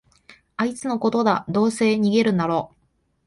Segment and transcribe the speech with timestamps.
[0.57, 2.73] あいつのことだ、どうせ逃げるだろ